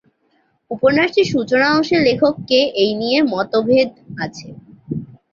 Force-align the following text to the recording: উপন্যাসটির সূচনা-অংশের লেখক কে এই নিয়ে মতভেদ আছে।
উপন্যাসটির 0.71 1.27
সূচনা-অংশের 1.31 2.01
লেখক 2.07 2.33
কে 2.49 2.59
এই 2.81 2.91
নিয়ে 3.01 3.19
মতভেদ 3.31 3.89
আছে। 4.17 4.47